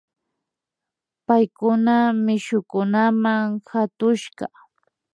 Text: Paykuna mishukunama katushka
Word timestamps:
Paykuna 1.25 1.95
mishukunama 2.25 3.33
katushka 3.67 4.45